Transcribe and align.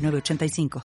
985. 0.00 0.82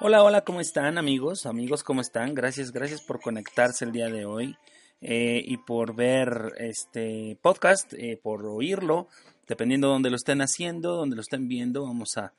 Hola, 0.00 0.22
hola, 0.22 0.44
¿cómo 0.44 0.60
están 0.60 0.98
amigos? 0.98 1.46
Amigos, 1.46 1.82
¿cómo 1.82 2.00
están? 2.00 2.34
Gracias, 2.34 2.70
gracias 2.70 3.02
por 3.02 3.20
conectarse 3.20 3.84
el 3.84 3.92
día 3.92 4.08
de 4.08 4.24
hoy 4.24 4.56
eh, 5.00 5.42
y 5.44 5.56
por 5.56 5.96
ver 5.96 6.52
este 6.58 7.36
podcast, 7.42 7.92
eh, 7.94 8.18
por 8.22 8.46
oírlo, 8.46 9.08
dependiendo 9.48 9.88
de 9.88 9.92
donde 9.94 10.10
lo 10.10 10.16
estén 10.16 10.40
haciendo, 10.42 10.96
donde 10.96 11.16
lo 11.16 11.22
estén 11.22 11.48
viendo, 11.48 11.82
vamos 11.82 12.16
a 12.16 12.32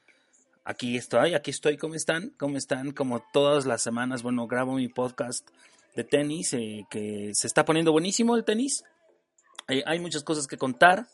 aquí 0.68 0.98
estoy, 0.98 1.34
aquí 1.34 1.52
estoy, 1.52 1.78
¿cómo 1.78 1.96
están? 1.96 2.34
¿Cómo 2.38 2.58
están? 2.58 2.92
Como 2.92 3.24
todas 3.32 3.66
las 3.66 3.82
semanas, 3.82 4.22
bueno, 4.22 4.48
grabo 4.48 4.74
mi 4.74 4.90
podcast 4.90 5.48
de 5.96 6.04
tenis, 6.04 6.54
eh, 6.54 6.86
que 6.90 7.32
se 7.34 7.48
está 7.48 7.64
poniendo 7.64 7.94
buenísimo 7.94 8.36
el 8.36 8.44
tenis. 8.44 8.84
hay 9.68 10.00
muchas 10.00 10.24
cosas 10.24 10.46
que 10.46 10.58
contar. 10.58 11.08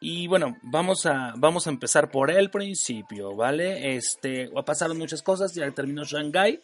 Y 0.00 0.26
bueno, 0.26 0.58
vamos 0.62 1.06
a, 1.06 1.32
vamos 1.36 1.66
a 1.66 1.70
empezar 1.70 2.10
por 2.10 2.30
el 2.30 2.50
principio, 2.50 3.34
¿vale? 3.34 3.96
Este, 3.96 4.50
pasaron 4.66 4.98
muchas 4.98 5.22
cosas, 5.22 5.54
ya 5.54 5.70
terminó 5.70 6.04
Shanghai. 6.04 6.60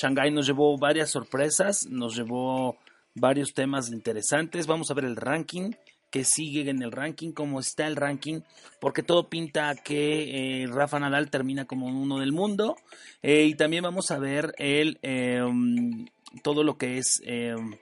Shanghai 0.00 0.30
nos 0.30 0.46
llevó 0.46 0.78
varias 0.78 1.10
sorpresas, 1.10 1.86
nos 1.90 2.14
llevó 2.14 2.78
varios 3.14 3.54
temas 3.54 3.90
interesantes. 3.90 4.68
Vamos 4.68 4.88
a 4.90 4.94
ver 4.94 5.04
el 5.04 5.16
ranking 5.16 5.72
que 6.10 6.24
sigue 6.24 6.68
en 6.70 6.82
el 6.82 6.92
ranking, 6.92 7.32
cómo 7.32 7.60
está 7.60 7.86
el 7.86 7.96
ranking, 7.96 8.40
porque 8.80 9.02
todo 9.02 9.28
pinta 9.28 9.74
que 9.74 10.62
eh, 10.62 10.66
Rafa 10.66 11.00
Nadal 11.00 11.30
termina 11.30 11.64
como 11.64 11.86
uno 11.86 12.18
del 12.18 12.32
mundo. 12.32 12.76
Eh, 13.22 13.44
y 13.44 13.54
también 13.54 13.82
vamos 13.82 14.10
a 14.10 14.18
ver 14.18 14.54
el 14.58 14.98
em, 15.02 16.06
todo 16.42 16.62
lo 16.62 16.78
que 16.78 16.98
es 16.98 17.20
em, 17.24 17.76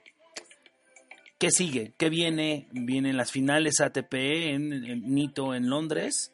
qué 1.37 1.51
sigue, 1.51 1.93
qué 1.97 2.09
viene, 2.09 2.67
vienen 2.71 3.17
las 3.17 3.31
finales 3.31 3.81
ATP 3.81 4.13
en, 4.13 5.13
Nito 5.13 5.53
en 5.53 5.69
Londres. 5.69 6.31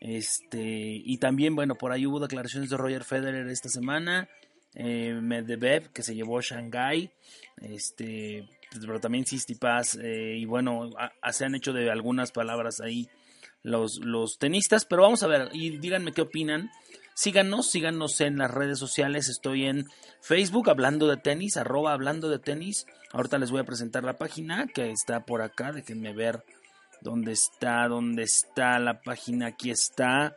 Este, 0.00 0.60
y 0.60 1.18
también, 1.18 1.54
bueno, 1.54 1.76
por 1.76 1.92
ahí 1.92 2.06
hubo 2.06 2.18
declaraciones 2.18 2.70
de 2.70 2.76
Roger 2.76 3.04
Federer 3.04 3.46
esta 3.48 3.68
semana, 3.68 4.28
eh, 4.74 5.14
Medvedev 5.22 5.90
que 5.92 6.02
se 6.02 6.14
llevó 6.14 6.38
a 6.38 6.42
Shanghai, 6.42 7.12
este, 7.60 8.48
pero 8.80 9.00
también 9.00 9.26
Sistipas, 9.26 9.98
eh, 10.02 10.36
y 10.38 10.44
bueno, 10.44 10.90
se 11.30 11.44
han 11.44 11.54
hecho 11.54 11.72
de 11.72 11.90
algunas 11.90 12.32
palabras 12.32 12.80
ahí 12.80 13.08
los, 13.62 14.00
los 14.02 14.38
tenistas, 14.38 14.84
pero 14.84 15.02
vamos 15.02 15.22
a 15.22 15.28
ver, 15.28 15.50
y 15.52 15.78
díganme 15.78 16.12
qué 16.12 16.22
opinan. 16.22 16.70
Síganos, 17.14 17.70
síganos 17.70 18.20
en 18.22 18.38
las 18.38 18.50
redes 18.50 18.78
sociales, 18.78 19.28
estoy 19.28 19.66
en 19.66 19.86
Facebook 20.22 20.70
hablando 20.70 21.06
de 21.08 21.18
tenis, 21.18 21.58
arroba 21.58 21.92
hablando 21.92 22.30
de 22.30 22.38
tenis. 22.38 22.86
Ahorita 23.12 23.38
les 23.38 23.50
voy 23.50 23.60
a 23.60 23.64
presentar 23.64 24.02
la 24.02 24.16
página 24.16 24.66
que 24.66 24.90
está 24.90 25.26
por 25.26 25.42
acá, 25.42 25.72
déjenme 25.72 26.14
ver 26.14 26.42
dónde 27.02 27.32
está, 27.32 27.86
dónde 27.86 28.22
está 28.22 28.78
la 28.78 29.02
página, 29.02 29.48
aquí 29.48 29.70
está. 29.70 30.36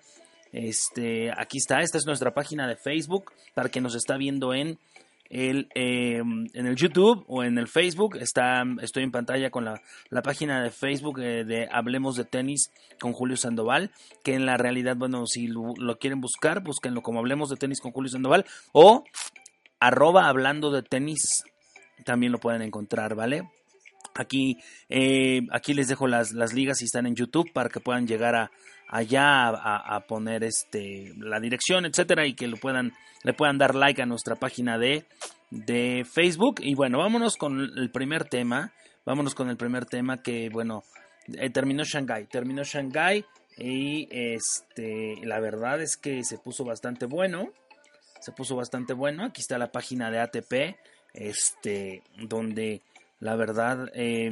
Este, 0.51 1.31
aquí 1.31 1.57
está, 1.57 1.81
esta 1.81 1.97
es 1.97 2.05
nuestra 2.05 2.33
página 2.33 2.67
de 2.67 2.75
Facebook 2.75 3.31
para 3.53 3.69
quien 3.69 3.83
nos 3.83 3.95
está 3.95 4.17
viendo 4.17 4.53
en 4.53 4.77
el, 5.29 5.67
em, 5.75 6.47
en 6.53 6.65
el 6.65 6.75
YouTube 6.75 7.23
o 7.27 7.43
en 7.43 7.57
el 7.57 7.67
Facebook. 7.67 8.17
Está, 8.17 8.63
estoy 8.81 9.03
en 9.03 9.11
pantalla 9.11 9.49
con 9.49 9.65
la, 9.65 9.81
página 10.23 10.63
de 10.63 10.71
Facebook 10.71 11.19
eh, 11.19 11.43
de 11.43 11.67
Hablemos 11.71 12.15
de 12.15 12.25
Tenis 12.25 12.71
con 12.99 13.13
Julio 13.13 13.37
Sandoval, 13.37 13.91
que 14.23 14.33
en 14.33 14.45
la 14.45 14.57
realidad, 14.57 14.95
bueno, 14.95 15.25
si 15.27 15.47
lo, 15.47 15.73
quieren 15.99 16.21
buscar, 16.21 16.63
búsquenlo 16.63 17.01
como 17.01 17.19
Hablemos 17.19 17.49
de 17.49 17.57
Tenis 17.57 17.81
con 17.81 17.91
Julio 17.91 18.09
Sandoval 18.09 18.45
o 18.71 19.03
arroba 19.79 20.27
hablando 20.27 20.71
de 20.71 20.81
tenis, 20.81 21.43
también 22.05 22.31
lo 22.31 22.39
pueden 22.39 22.61
encontrar, 22.61 23.15
¿vale? 23.15 23.49
Aquí, 24.15 24.57
eh, 24.89 25.41
aquí 25.51 25.73
les 25.73 25.87
dejo 25.87 26.07
las, 26.07 26.31
las 26.31 26.53
ligas 26.53 26.77
si 26.77 26.85
están 26.85 27.05
en 27.05 27.15
YouTube 27.15 27.51
para 27.53 27.69
que 27.69 27.81
puedan 27.81 28.07
llegar 28.07 28.35
a, 28.35 28.51
allá 28.87 29.49
a, 29.49 29.99
poner 30.07 30.43
este 30.43 31.13
la 31.17 31.39
dirección, 31.39 31.85
etcétera, 31.85 32.25
y 32.25 32.33
que 32.33 32.47
lo 32.47 32.57
puedan, 32.57 32.93
le 33.23 33.33
puedan 33.33 33.57
dar 33.57 33.75
like 33.75 34.01
a 34.01 34.05
nuestra 34.05 34.35
página 34.35 34.77
de, 34.77 35.05
de 35.51 36.05
Facebook. 36.09 36.61
Y 36.61 36.75
bueno, 36.75 36.99
vámonos 36.99 37.35
con 37.35 37.59
el 37.59 37.91
primer 37.91 38.25
tema. 38.25 38.71
Vámonos 39.05 39.35
con 39.35 39.49
el 39.49 39.57
primer 39.57 39.85
tema 39.85 40.21
que, 40.21 40.49
bueno, 40.49 40.83
eh, 41.37 41.49
terminó 41.49 41.83
Shanghai. 41.83 42.25
Terminó 42.25 42.63
Shanghai 42.63 43.25
y 43.57 44.07
este, 44.11 45.17
la 45.23 45.39
verdad 45.39 45.81
es 45.81 45.97
que 45.97 46.23
se 46.23 46.37
puso 46.37 46.63
bastante 46.63 47.05
bueno. 47.05 47.51
Se 48.19 48.31
puso 48.31 48.55
bastante 48.55 48.93
bueno. 48.93 49.25
Aquí 49.25 49.41
está 49.41 49.57
la 49.57 49.71
página 49.71 50.09
de 50.09 50.19
ATP, 50.19 50.77
este, 51.13 52.01
donde 52.17 52.81
la 53.25 53.35
verdad, 53.35 53.89
eh, 53.95 54.31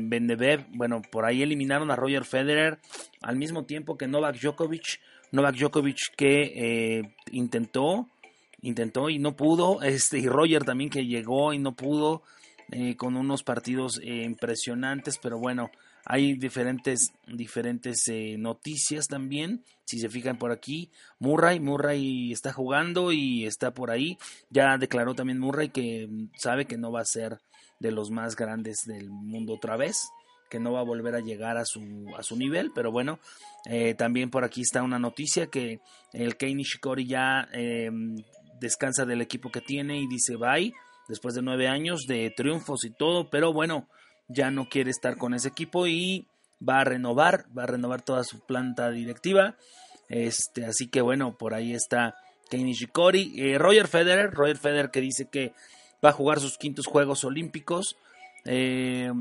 bueno, 0.70 1.02
por 1.02 1.26
ahí 1.26 1.42
eliminaron 1.42 1.90
a 1.90 1.96
Roger 1.96 2.26
Federer 2.26 2.78
al 3.24 3.36
mismo 3.38 3.66
tiempo 3.66 3.98
que 3.98 4.08
Novak 4.08 4.40
Djokovic. 4.40 5.00
Novak 5.32 5.56
Djokovic 5.56 6.16
que 6.16 6.54
eh, 6.56 7.16
intentó, 7.32 8.08
intentó 8.62 9.10
y 9.10 9.18
no 9.18 9.36
pudo. 9.36 9.82
Este, 9.84 10.20
y 10.20 10.28
Roger 10.28 10.64
también 10.64 10.92
que 10.92 11.08
llegó 11.08 11.54
y 11.54 11.58
no 11.58 11.76
pudo. 11.76 12.22
Eh, 12.72 12.96
con 12.96 13.18
unos 13.18 13.44
partidos 13.44 14.00
eh, 14.02 14.24
impresionantes, 14.24 15.18
pero 15.18 15.38
bueno, 15.38 15.70
hay 16.06 16.36
diferentes, 16.36 17.14
diferentes 17.28 18.06
noticias 18.38 19.08
también. 19.08 19.64
Si 19.86 20.00
se 20.00 20.10
fijan 20.10 20.38
por 20.38 20.52
aquí, 20.52 20.92
Murray, 21.20 21.60
Murray 21.60 22.32
está 22.32 22.54
jugando 22.54 23.12
y 23.12 23.46
está 23.46 23.74
por 23.74 23.90
ahí. 23.90 24.18
Ya 24.50 24.78
declaró 24.78 25.14
también 25.16 25.40
Murray 25.40 25.70
que 25.70 26.08
sabe 26.38 26.66
que 26.66 26.78
no 26.78 26.92
va 26.92 27.02
a 27.02 27.06
ser 27.06 27.40
de 27.80 27.92
los 27.92 28.12
más 28.12 28.36
grandes 28.36 28.84
del 28.86 29.10
mundo 29.10 29.54
otra 29.54 29.78
vez, 29.78 29.98
que 30.50 30.60
no 30.60 30.74
va 30.74 30.82
a 30.82 30.86
volver 30.86 31.16
a 31.16 31.20
llegar 31.20 31.58
a 31.58 31.66
su, 31.66 31.82
a 32.18 32.24
su 32.24 32.36
nivel, 32.38 32.72
pero 32.74 32.92
bueno, 32.92 33.20
eh, 33.66 33.96
también 33.96 34.30
por 34.30 34.44
aquí 34.44 34.62
está 34.62 34.84
una 34.84 35.00
noticia 35.00 35.48
que 35.48 35.80
el 36.12 36.38
Kei 36.38 36.54
Nishikori 36.54 37.08
ya 37.08 37.48
em, 37.52 38.16
descansa 38.60 39.06
del 39.06 39.22
equipo 39.22 39.52
que 39.52 39.62
tiene 39.62 40.00
y 40.00 40.08
dice 40.08 40.36
bye, 40.36 40.74
después 41.08 41.34
de 41.34 41.42
nueve 41.42 41.68
años 41.68 42.06
de 42.08 42.32
triunfos 42.36 42.86
y 42.86 42.92
todo, 42.92 43.30
pero 43.30 43.52
bueno, 43.52 43.88
ya 44.28 44.52
no 44.52 44.70
quiere 44.70 44.92
estar 44.92 45.18
con 45.18 45.34
ese 45.34 45.50
equipo 45.50 45.88
y 45.88 46.28
va 46.68 46.82
a 46.82 46.84
renovar, 46.84 47.46
va 47.58 47.64
a 47.64 47.68
renovar 47.68 48.02
toda 48.02 48.24
su 48.24 48.40
planta 48.40 48.90
directiva. 48.92 49.56
Este, 50.10 50.66
así 50.66 50.88
que 50.88 51.02
bueno, 51.02 51.38
por 51.38 51.54
ahí 51.54 51.74
está 51.74 52.16
Kei 52.50 52.64
Nishikori. 52.64 53.34
Eh, 53.38 53.58
Roger 53.58 53.88
Federer, 53.88 54.32
Roger 54.32 54.58
Federer 54.58 54.92
que 54.92 55.02
dice 55.02 55.28
que 55.32 55.54
va 56.04 56.10
a 56.10 56.14
jugar 56.14 56.40
sus 56.40 56.58
quintos 56.58 56.88
Juegos 56.88 57.24
Olímpicos. 57.24 57.98
Eh, 58.46 59.12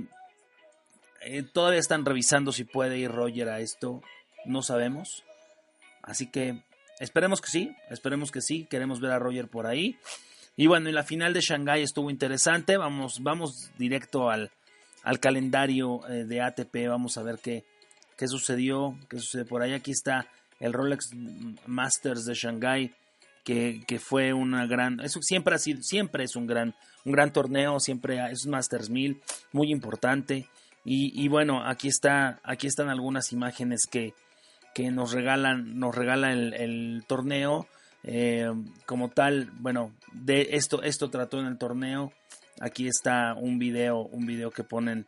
eh, 1.22 1.42
todavía 1.42 1.78
están 1.78 2.04
revisando 2.04 2.52
si 2.52 2.64
puede 2.64 2.98
ir 2.98 3.10
Roger 3.10 3.48
a 3.48 3.60
esto, 3.60 4.02
no 4.44 4.62
sabemos. 4.62 5.24
Así 6.02 6.26
que 6.26 6.62
esperemos 6.98 7.40
que 7.40 7.50
sí, 7.50 7.76
esperemos 7.90 8.32
que 8.32 8.40
sí, 8.40 8.66
queremos 8.68 9.00
ver 9.00 9.12
a 9.12 9.18
Roger 9.18 9.48
por 9.48 9.66
ahí. 9.66 9.98
Y 10.56 10.66
bueno, 10.66 10.88
en 10.88 10.94
la 10.94 11.04
final 11.04 11.32
de 11.32 11.40
Shanghai 11.40 11.82
estuvo 11.82 12.10
interesante, 12.10 12.76
vamos, 12.76 13.22
vamos 13.22 13.70
directo 13.78 14.28
al, 14.30 14.50
al 15.02 15.20
calendario 15.20 16.06
eh, 16.08 16.24
de 16.24 16.40
ATP, 16.40 16.88
vamos 16.88 17.16
a 17.16 17.22
ver 17.22 17.38
qué, 17.38 17.64
qué 18.18 18.26
sucedió, 18.26 18.98
qué 19.08 19.18
sucede 19.18 19.44
por 19.44 19.62
ahí. 19.62 19.72
Aquí 19.72 19.92
está 19.92 20.26
el 20.58 20.72
Rolex 20.72 21.10
Masters 21.66 22.24
de 22.24 22.34
Shanghai 22.34 22.92
que, 23.44 23.98
fue 24.00 24.32
una 24.32 24.66
gran, 24.66 25.00
eso 25.00 25.20
siempre 25.22 25.54
ha 25.54 25.58
sido, 25.58 25.82
siempre 25.82 26.24
es 26.24 26.36
un 26.36 26.46
gran, 26.46 26.74
un 27.04 27.12
gran 27.12 27.32
torneo, 27.32 27.80
siempre 27.80 28.20
es 28.30 28.44
un 28.44 28.52
Masters 28.52 28.90
1000, 28.90 29.20
muy 29.52 29.70
importante. 29.70 30.48
Y, 30.84 31.28
bueno, 31.28 31.64
aquí 31.64 31.86
está, 31.86 32.40
aquí 32.42 32.66
están 32.66 32.88
algunas 32.88 33.32
imágenes 33.32 33.86
que, 33.86 34.14
que 34.74 34.90
nos 34.90 35.12
regalan, 35.12 35.78
nos 35.78 35.94
regala 35.94 36.32
el, 36.32 37.04
torneo. 37.06 37.68
Eh, 38.04 38.50
como 38.84 39.08
tal, 39.10 39.52
bueno, 39.60 39.92
de 40.12 40.48
esto, 40.56 40.82
esto 40.82 41.08
trató 41.08 41.38
en 41.38 41.46
el 41.46 41.58
torneo. 41.58 42.12
Aquí 42.60 42.88
está 42.88 43.34
un 43.34 43.60
video, 43.60 44.00
un 44.00 44.26
video 44.26 44.50
que 44.50 44.64
ponen 44.64 45.06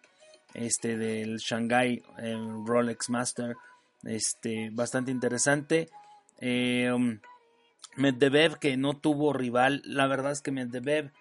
este 0.55 0.97
del 0.97 1.39
Shanghai 1.39 2.01
Rolex 2.65 3.11
Master, 3.11 3.57
este 4.05 4.71
bastante 4.71 5.11
interesante. 5.11 5.89
Eh, 6.41 6.93
Medvedev 7.97 8.59
que 8.59 8.77
no 8.77 8.97
tuvo 8.97 9.33
rival, 9.33 9.83
la 9.85 10.07
verdad 10.07 10.33
es 10.33 10.43
que 10.43 10.51
Medvedev 10.51 11.13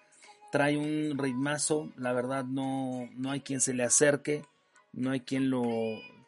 trae 0.50 0.76
un 0.76 1.16
ritmazo, 1.18 1.92
la 1.96 2.12
verdad 2.12 2.44
no, 2.44 3.08
no 3.16 3.30
hay 3.30 3.40
quien 3.40 3.60
se 3.60 3.74
le 3.74 3.84
acerque, 3.84 4.44
no 4.92 5.10
hay 5.10 5.20
quien 5.20 5.50
lo, 5.50 5.62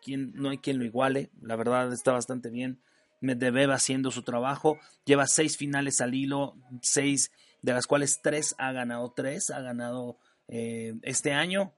quien, 0.02 0.32
no 0.34 0.50
hay 0.50 0.58
quien 0.58 0.78
lo 0.78 0.84
iguale, 0.84 1.30
la 1.40 1.56
verdad 1.56 1.92
está 1.92 2.12
bastante 2.12 2.50
bien. 2.50 2.80
Medvedev 3.20 3.72
haciendo 3.72 4.10
su 4.10 4.22
trabajo, 4.22 4.78
lleva 5.04 5.26
seis 5.26 5.56
finales 5.56 6.00
al 6.00 6.14
hilo, 6.14 6.56
seis 6.82 7.32
de 7.62 7.72
las 7.72 7.86
cuales 7.86 8.20
tres 8.22 8.54
ha 8.58 8.72
ganado 8.72 9.12
tres, 9.14 9.50
ha 9.50 9.60
ganado 9.60 10.18
eh, 10.48 10.94
este 11.02 11.32
año, 11.32 11.72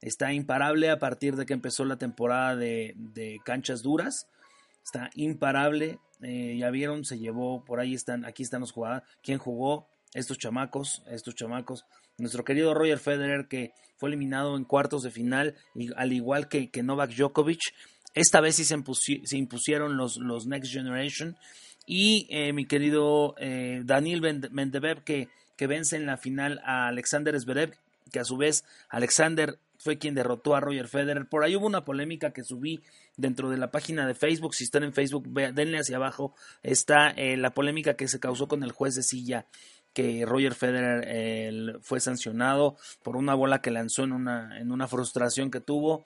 está 0.00 0.32
imparable 0.32 0.90
a 0.90 0.98
partir 0.98 1.36
de 1.36 1.44
que 1.46 1.52
empezó 1.52 1.84
la 1.84 1.98
temporada 1.98 2.56
de, 2.56 2.94
de 2.96 3.40
canchas 3.44 3.82
duras, 3.82 4.28
está 4.84 5.10
imparable, 5.14 5.98
eh, 6.22 6.56
ya 6.58 6.70
vieron, 6.70 7.04
se 7.04 7.18
llevó, 7.18 7.64
por 7.64 7.80
ahí 7.80 7.94
están, 7.94 8.24
aquí 8.24 8.42
están 8.42 8.60
los 8.60 8.72
jugadores, 8.72 9.04
quién 9.22 9.38
jugó, 9.38 9.88
estos 10.14 10.38
chamacos, 10.38 11.02
estos 11.10 11.34
chamacos, 11.34 11.84
nuestro 12.18 12.44
querido 12.44 12.74
Roger 12.74 12.98
Federer 12.98 13.48
que 13.48 13.72
fue 13.96 14.10
eliminado 14.10 14.56
en 14.56 14.64
cuartos 14.64 15.02
de 15.02 15.10
final, 15.10 15.56
y, 15.74 15.92
al 15.96 16.12
igual 16.12 16.48
que, 16.48 16.70
que 16.70 16.82
Novak 16.82 17.14
Djokovic, 17.14 17.60
esta 18.14 18.40
vez 18.40 18.56
sí 18.56 18.64
se, 18.64 19.36
impusieron 19.36 19.96
los, 19.96 20.16
los, 20.18 20.46
Next 20.46 20.72
Generation, 20.72 21.36
y 21.86 22.26
eh, 22.30 22.52
mi 22.52 22.66
querido 22.66 23.34
eh, 23.38 23.82
Daniel 23.84 24.20
Mendebev 24.50 25.02
que, 25.02 25.28
que 25.56 25.66
vence 25.66 25.96
en 25.96 26.06
la 26.06 26.16
final 26.16 26.60
a 26.64 26.88
Alexander 26.88 27.38
Zverev, 27.38 27.74
que 28.12 28.20
a 28.20 28.24
su 28.24 28.36
vez 28.36 28.64
Alexander 28.88 29.58
fue 29.84 29.98
quien 29.98 30.14
derrotó 30.14 30.56
a 30.56 30.60
Roger 30.60 30.88
Federer. 30.88 31.28
Por 31.28 31.44
ahí 31.44 31.56
hubo 31.56 31.66
una 31.66 31.84
polémica 31.84 32.32
que 32.32 32.42
subí 32.42 32.82
dentro 33.18 33.50
de 33.50 33.58
la 33.58 33.70
página 33.70 34.06
de 34.06 34.14
Facebook. 34.14 34.54
Si 34.54 34.64
están 34.64 34.82
en 34.82 34.94
Facebook, 34.94 35.28
denle 35.28 35.78
hacia 35.78 35.96
abajo. 35.96 36.34
Está 36.62 37.10
eh, 37.10 37.36
la 37.36 37.50
polémica 37.50 37.92
que 37.92 38.08
se 38.08 38.18
causó 38.18 38.48
con 38.48 38.62
el 38.62 38.72
juez 38.72 38.94
de 38.94 39.02
silla 39.02 39.46
que 39.92 40.24
Roger 40.24 40.54
Federer 40.54 41.78
fue 41.82 42.00
sancionado 42.00 42.76
por 43.02 43.16
una 43.16 43.34
bola 43.34 43.60
que 43.60 43.70
lanzó 43.70 44.04
en 44.04 44.12
una, 44.12 44.58
en 44.58 44.72
una 44.72 44.88
frustración 44.88 45.50
que 45.50 45.60
tuvo. 45.60 46.04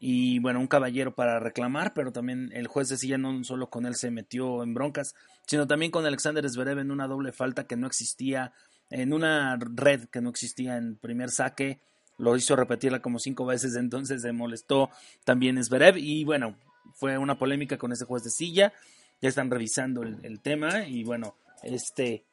Y 0.00 0.38
bueno, 0.38 0.58
un 0.58 0.66
caballero 0.66 1.14
para 1.14 1.38
reclamar, 1.38 1.92
pero 1.92 2.12
también 2.12 2.50
el 2.54 2.66
juez 2.66 2.88
de 2.88 2.96
silla 2.96 3.18
no 3.18 3.44
solo 3.44 3.68
con 3.68 3.84
él 3.84 3.94
se 3.94 4.10
metió 4.10 4.62
en 4.62 4.72
broncas, 4.72 5.14
sino 5.46 5.66
también 5.66 5.92
con 5.92 6.06
Alexander 6.06 6.48
Zverev 6.48 6.78
en 6.78 6.90
una 6.90 7.06
doble 7.06 7.30
falta 7.30 7.66
que 7.66 7.76
no 7.76 7.86
existía, 7.86 8.54
en 8.88 9.12
una 9.12 9.58
red 9.60 10.06
que 10.06 10.22
no 10.22 10.30
existía 10.30 10.78
en 10.78 10.96
primer 10.96 11.30
saque 11.30 11.78
lo 12.18 12.36
hizo 12.36 12.56
repetirla 12.56 13.00
como 13.00 13.18
cinco 13.18 13.46
veces, 13.46 13.76
entonces 13.76 14.22
se 14.22 14.32
molestó 14.32 14.90
también 15.24 15.62
Zverev 15.62 15.96
y 15.96 16.24
bueno, 16.24 16.56
fue 16.94 17.18
una 17.18 17.38
polémica 17.38 17.78
con 17.78 17.92
ese 17.92 18.04
juez 18.04 18.24
de 18.24 18.30
silla, 18.30 18.72
ya 19.20 19.28
están 19.28 19.50
revisando 19.50 20.02
el, 20.02 20.40
tema 20.40 20.86
y 20.86 21.04
bueno, 21.04 21.36
este, 21.62 22.24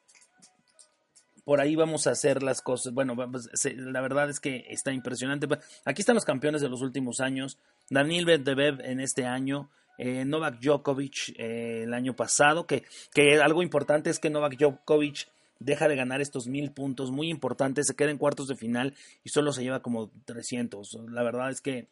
por 1.44 1.60
ahí 1.60 1.76
vamos 1.76 2.06
a 2.06 2.10
hacer 2.10 2.42
las 2.42 2.62
cosas. 2.62 2.92
Bueno, 2.92 3.14
la 3.14 4.00
verdad 4.00 4.28
es 4.28 4.40
que 4.40 4.66
está 4.68 4.92
impresionante. 4.92 5.46
Aquí 5.84 6.02
están 6.02 6.14
los 6.14 6.24
campeones 6.24 6.62
de 6.62 6.68
los 6.68 6.82
últimos 6.82 7.20
años. 7.20 7.58
Daniel 7.88 8.26
Medvedev 8.26 8.80
en 8.82 9.00
este 9.00 9.24
año. 9.24 9.70
Eh, 9.98 10.24
Novak 10.24 10.60
Djokovic 10.60 11.34
eh, 11.36 11.82
el 11.84 11.94
año 11.94 12.14
pasado. 12.14 12.66
Que, 12.66 12.84
que 13.14 13.40
algo 13.40 13.62
importante 13.62 14.10
es 14.10 14.18
que 14.18 14.30
Novak 14.30 14.56
Djokovic 14.56 15.28
deja 15.60 15.86
de 15.86 15.94
ganar 15.94 16.20
estos 16.20 16.48
mil 16.48 16.72
puntos 16.72 17.12
muy 17.12 17.28
importantes, 17.28 17.86
se 17.86 17.94
queda 17.94 18.10
en 18.10 18.18
cuartos 18.18 18.48
de 18.48 18.56
final 18.56 18.94
y 19.22 19.28
solo 19.28 19.52
se 19.52 19.62
lleva 19.62 19.80
como 19.80 20.10
300. 20.24 20.98
La 21.10 21.22
verdad 21.22 21.50
es 21.50 21.60
que 21.60 21.86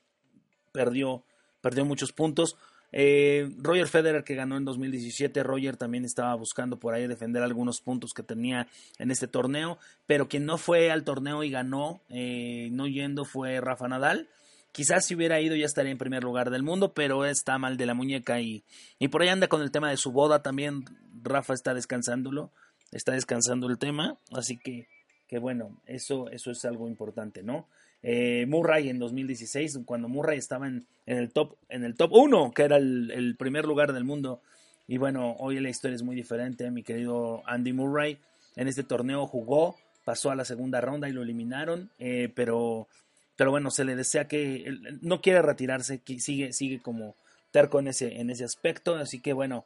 perdió, 0.73 1.23
perdió 1.61 1.85
muchos 1.85 2.12
puntos. 2.12 2.56
Eh, 2.91 3.50
Roger 3.59 3.87
Federer 3.87 4.25
que 4.25 4.35
ganó 4.35 4.56
en 4.56 4.65
2017, 4.65 5.43
Roger 5.43 5.76
también 5.76 6.06
estaba 6.06 6.35
buscando 6.35 6.79
por 6.79 6.94
ahí 6.94 7.06
defender 7.06 7.43
algunos 7.43 7.82
puntos 7.82 8.12
que 8.15 8.23
tenía 8.23 8.67
en 8.99 9.11
este 9.11 9.29
torneo, 9.29 9.79
pero 10.06 10.26
quien 10.26 10.47
no 10.47 10.56
fue 10.56 10.91
al 10.91 11.05
torneo 11.05 11.44
y 11.44 11.50
ganó, 11.50 12.00
eh, 12.09 12.70
no 12.73 12.87
yendo, 12.87 13.26
fue 13.26 13.61
Rafa 13.61 13.88
Nadal. 13.88 14.29
Quizás 14.73 15.05
si 15.05 15.15
hubiera 15.15 15.41
ido 15.41 15.55
ya 15.56 15.67
estaría 15.67 15.93
en 15.93 15.99
primer 15.99 16.23
lugar 16.23 16.50
del 16.50 16.62
mundo, 16.62 16.94
pero 16.94 17.26
está 17.26 17.59
mal 17.59 17.76
de 17.76 17.85
la 17.85 17.94
muñeca 17.94 18.41
y, 18.41 18.65
y 18.99 19.09
por 19.09 19.20
ahí 19.20 19.29
anda 19.29 19.49
con 19.49 19.61
el 19.61 19.70
tema 19.70 19.91
de 19.91 19.97
su 19.99 20.11
boda 20.11 20.43
también. 20.43 20.85
Rafa 21.23 21.53
está 21.53 21.75
descansándolo 21.75 22.53
está 22.93 23.12
descansando 23.12 23.69
el 23.69 23.79
tema, 23.79 24.17
así 24.32 24.56
que, 24.56 24.87
que 25.26 25.38
bueno, 25.38 25.81
eso, 25.87 26.31
eso 26.31 26.50
es 26.50 26.64
algo 26.64 26.88
importante, 26.88 27.43
¿no? 27.43 27.67
Eh, 28.02 28.46
Murray 28.46 28.88
en 28.88 28.99
2016, 28.99 29.81
cuando 29.85 30.08
Murray 30.08 30.38
estaba 30.38 30.69
en, 30.69 30.87
en, 31.06 31.19
el 31.19 31.31
top 31.31 31.56
en 31.69 31.85
el 31.85 31.94
top 31.96 32.12
1, 32.12 32.52
que 32.52 32.62
era 32.62 32.76
el, 32.76 33.35
primer 33.38 33.64
lugar 33.64 33.93
del 33.93 34.05
mundo. 34.05 34.40
Y 34.87 34.99
bueno, 34.99 35.37
hoy 35.38 35.61
la 35.61 35.69
historia 35.69 35.96
es 35.96 36.02
muy 36.02 36.17
diferente. 36.17 36.70
Mi 36.70 36.82
querido 36.82 37.43
Andy 37.46 37.73
Murray 37.73 38.19
en 38.56 38.69
este 38.69 38.85
torneo 38.85 39.26
jugó, 39.26 39.76
pasó 40.05 40.31
a 40.31 40.37
la 40.37 40.44
segunda 40.44 40.81
ronda 40.81 41.08
y 41.08 41.12
lo 41.12 41.23
eliminaron, 41.23 41.91
eh, 41.99 42.32
pero, 42.34 42.88
pero 43.37 43.50
bueno, 43.50 43.70
se 43.70 43.84
le 43.84 43.96
desea 43.96 44.29
que 44.29 44.79
no 45.02 45.20
quiere 45.20 45.43
retirarse, 45.43 45.99
que 45.99 46.20
sigue, 46.20 46.52
sigue 46.52 46.81
como 46.81 47.17
terco 47.50 47.81
en 47.81 47.88
ese, 47.88 48.20
en 48.20 48.31
ese 48.31 48.44
aspecto. 48.44 48.94
Así 48.94 49.20
que 49.20 49.32
bueno, 49.32 49.64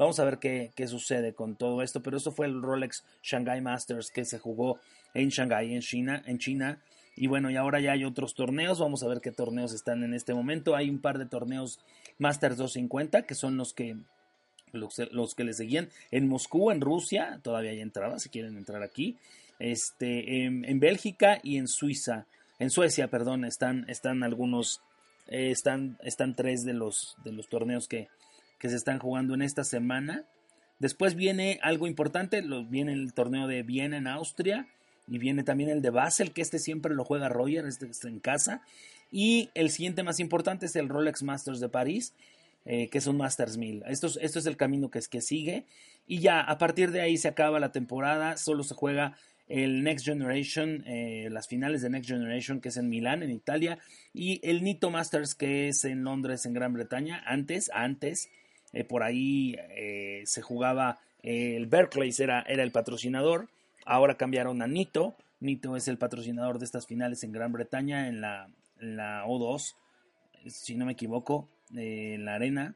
Vamos 0.00 0.18
a 0.18 0.24
ver 0.24 0.38
qué, 0.38 0.72
qué, 0.74 0.88
sucede 0.88 1.34
con 1.34 1.56
todo 1.56 1.82
esto, 1.82 2.02
pero 2.02 2.16
eso 2.16 2.32
fue 2.32 2.46
el 2.46 2.62
Rolex 2.62 3.04
Shanghai 3.22 3.60
Masters 3.60 4.10
que 4.10 4.24
se 4.24 4.38
jugó 4.38 4.80
en 5.12 5.28
Shanghai, 5.28 5.74
en 5.74 5.82
China, 5.82 6.22
en 6.24 6.38
China. 6.38 6.80
Y 7.16 7.26
bueno, 7.26 7.50
y 7.50 7.56
ahora 7.56 7.80
ya 7.80 7.92
hay 7.92 8.04
otros 8.04 8.32
torneos, 8.32 8.78
vamos 8.78 9.02
a 9.02 9.08
ver 9.08 9.20
qué 9.20 9.30
torneos 9.30 9.74
están 9.74 10.02
en 10.02 10.14
este 10.14 10.32
momento. 10.32 10.74
Hay 10.74 10.88
un 10.88 11.02
par 11.02 11.18
de 11.18 11.26
torneos 11.26 11.80
Masters 12.16 12.56
250, 12.56 13.26
que 13.26 13.34
son 13.34 13.58
los 13.58 13.74
que 13.74 13.98
los, 14.72 15.34
que 15.34 15.44
le 15.44 15.52
seguían 15.52 15.90
en 16.10 16.28
Moscú, 16.28 16.70
en 16.70 16.80
Rusia, 16.80 17.38
todavía 17.42 17.72
hay 17.72 17.82
entradas 17.82 18.22
si 18.22 18.30
quieren 18.30 18.56
entrar 18.56 18.82
aquí. 18.82 19.18
Este, 19.58 20.46
en, 20.46 20.80
Bélgica 20.80 21.40
y 21.42 21.58
en 21.58 21.68
Suiza, 21.68 22.24
en 22.58 22.70
Suecia, 22.70 23.08
perdón, 23.08 23.44
están, 23.44 23.84
están 23.86 24.22
algunos, 24.22 24.80
eh, 25.26 25.50
están, 25.50 25.98
están 26.02 26.34
tres 26.34 26.62
de 26.62 26.72
los, 26.72 27.16
de 27.22 27.32
los 27.32 27.50
torneos 27.50 27.86
que, 27.86 28.08
que 28.60 28.68
se 28.68 28.76
están 28.76 29.00
jugando 29.00 29.34
en 29.34 29.42
esta 29.42 29.64
semana. 29.64 30.24
Después 30.78 31.16
viene 31.16 31.58
algo 31.62 31.88
importante, 31.88 32.42
viene 32.68 32.92
el 32.92 33.12
torneo 33.12 33.48
de 33.48 33.62
Viena 33.62 33.96
en 33.96 34.06
Austria 34.06 34.68
y 35.08 35.18
viene 35.18 35.42
también 35.42 35.70
el 35.70 35.82
de 35.82 35.90
Basel, 35.90 36.32
que 36.32 36.42
este 36.42 36.58
siempre 36.58 36.94
lo 36.94 37.04
juega 37.04 37.28
Roger, 37.28 37.66
este 37.66 37.86
está 37.86 38.08
en 38.08 38.20
casa. 38.20 38.62
Y 39.10 39.50
el 39.54 39.70
siguiente 39.70 40.02
más 40.02 40.20
importante 40.20 40.66
es 40.66 40.76
el 40.76 40.88
Rolex 40.88 41.22
Masters 41.22 41.58
de 41.58 41.68
París, 41.68 42.14
eh, 42.64 42.88
que 42.88 42.98
es 42.98 43.06
un 43.06 43.16
Masters 43.16 43.56
1000. 43.56 43.82
Esto 43.88 44.06
es, 44.06 44.18
esto 44.22 44.38
es 44.38 44.46
el 44.46 44.56
camino 44.56 44.90
que, 44.90 45.00
es, 45.00 45.08
que 45.08 45.20
sigue. 45.20 45.64
Y 46.06 46.20
ya 46.20 46.40
a 46.40 46.58
partir 46.58 46.92
de 46.92 47.00
ahí 47.00 47.16
se 47.16 47.28
acaba 47.28 47.60
la 47.60 47.72
temporada, 47.72 48.36
solo 48.36 48.62
se 48.62 48.74
juega 48.74 49.16
el 49.48 49.82
Next 49.82 50.04
Generation, 50.04 50.84
eh, 50.86 51.28
las 51.30 51.48
finales 51.48 51.82
de 51.82 51.90
Next 51.90 52.08
Generation, 52.08 52.60
que 52.60 52.68
es 52.68 52.76
en 52.76 52.88
Milán, 52.88 53.22
en 53.22 53.30
Italia, 53.30 53.78
y 54.14 54.40
el 54.48 54.62
Nito 54.62 54.90
Masters, 54.90 55.34
que 55.34 55.68
es 55.68 55.84
en 55.84 56.04
Londres, 56.04 56.46
en 56.46 56.52
Gran 56.52 56.72
Bretaña. 56.72 57.22
Antes, 57.26 57.70
antes 57.74 58.28
eh, 58.72 58.84
por 58.84 59.02
ahí 59.02 59.56
eh, 59.70 60.22
se 60.26 60.42
jugaba, 60.42 61.00
eh, 61.22 61.56
el 61.56 61.66
Berkeley 61.66 62.12
era, 62.18 62.42
era 62.42 62.62
el 62.62 62.72
patrocinador, 62.72 63.48
ahora 63.84 64.16
cambiaron 64.16 64.62
a 64.62 64.66
Nito, 64.66 65.16
Nito 65.40 65.76
es 65.76 65.88
el 65.88 65.98
patrocinador 65.98 66.58
de 66.58 66.66
estas 66.66 66.86
finales 66.86 67.24
en 67.24 67.32
Gran 67.32 67.52
Bretaña, 67.52 68.08
en 68.08 68.20
la, 68.20 68.48
la 68.78 69.24
O2, 69.26 69.74
si 70.46 70.74
no 70.76 70.86
me 70.86 70.92
equivoco, 70.92 71.48
en 71.74 72.24
la 72.24 72.34
arena, 72.34 72.74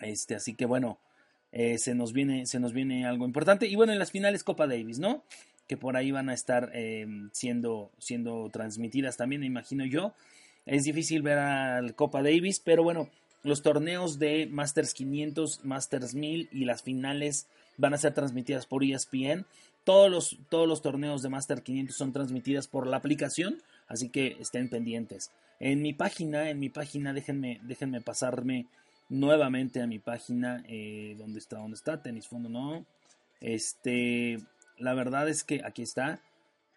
este, 0.00 0.34
así 0.34 0.54
que 0.54 0.66
bueno, 0.66 0.98
se, 1.52 1.94
nos 1.94 2.12
viene, 2.12 2.46
se 2.46 2.60
nos 2.60 2.72
viene 2.72 3.06
algo 3.06 3.24
importante, 3.24 3.66
y 3.66 3.76
bueno, 3.76 3.92
en 3.92 3.98
las 3.98 4.12
finales 4.12 4.44
Copa 4.44 4.66
Davis, 4.66 4.98
¿no? 4.98 5.24
que 5.66 5.76
por 5.76 5.96
ahí 5.96 6.10
van 6.10 6.28
a 6.28 6.34
estar 6.34 6.72
siendo, 7.32 7.92
siendo 7.98 8.50
transmitidas 8.50 9.16
también, 9.16 9.40
me 9.40 9.46
imagino 9.46 9.84
yo. 9.84 10.14
Es 10.66 10.84
difícil 10.84 11.22
ver 11.22 11.38
al 11.38 11.94
Copa 11.94 12.22
Davis, 12.22 12.60
pero 12.60 12.82
bueno, 12.82 13.08
los 13.42 13.62
torneos 13.62 14.18
de 14.18 14.46
Masters 14.46 14.94
500, 14.94 15.64
Masters 15.64 16.14
1000 16.14 16.48
y 16.52 16.64
las 16.64 16.82
finales 16.82 17.46
van 17.76 17.94
a 17.94 17.98
ser 17.98 18.12
transmitidas 18.12 18.66
por 18.66 18.84
ESPN. 18.84 19.46
Todos 19.84 20.10
los, 20.10 20.38
todos 20.50 20.68
los 20.68 20.82
torneos 20.82 21.22
de 21.22 21.30
Master 21.30 21.62
500 21.62 21.96
son 21.96 22.12
transmitidas 22.12 22.68
por 22.68 22.86
la 22.86 22.98
aplicación, 22.98 23.62
así 23.88 24.10
que 24.10 24.36
estén 24.38 24.68
pendientes. 24.68 25.30
En 25.58 25.80
mi 25.80 25.94
página, 25.94 26.50
en 26.50 26.58
mi 26.58 26.68
página, 26.68 27.12
déjenme, 27.12 27.60
déjenme 27.62 28.00
pasarme 28.00 28.66
nuevamente 29.08 29.80
a 29.80 29.86
mi 29.86 29.98
página. 29.98 30.62
Eh, 30.68 31.14
¿Dónde 31.18 31.38
está? 31.38 31.58
¿Dónde 31.58 31.76
está? 31.76 32.02
Tenis 32.02 32.28
Fondo, 32.28 32.50
no. 32.50 32.84
Este, 33.40 34.38
la 34.78 34.94
verdad 34.94 35.28
es 35.28 35.44
que 35.44 35.62
aquí 35.64 35.82
está. 35.82 36.20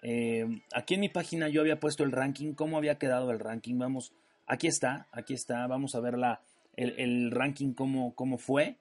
Eh, 0.01 0.62
aquí 0.74 0.96
en 0.96 1.01
mi 1.01 1.10
página 1.10 1.50
yo 1.50 1.62
había 1.62 1.79
puesto 1.79 2.03
el 2.03 2.12
ranking, 2.12 2.53
cómo 2.53 2.77
había 2.77 2.98
quedado 2.98 3.32
el 3.32 3.39
ranking. 3.39 3.77
Vamos, 3.77 4.13
aquí 4.48 4.67
está, 4.67 5.08
aquí 5.12 5.34
está. 5.34 5.67
Vamos 5.67 5.96
a 5.96 6.00
ver 6.00 6.17
la, 6.17 6.41
el, 6.75 7.32
ranking 7.32 7.74
cómo, 7.74 8.15
cómo 8.15 8.38
fue. 8.38 8.77